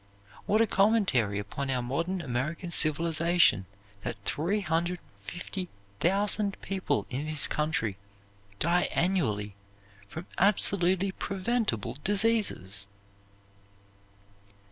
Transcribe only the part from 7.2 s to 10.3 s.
this country die annually from